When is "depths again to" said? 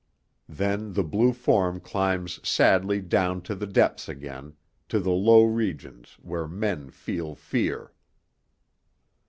3.67-4.99